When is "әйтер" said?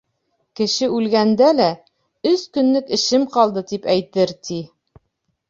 3.99-4.35